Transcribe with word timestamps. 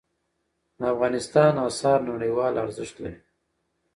د 0.77 0.81
افغانستان 0.93 1.53
آثار 1.69 1.99
نړیوال 2.11 2.53
ارزښت 2.63 2.95
لري. 3.03 3.19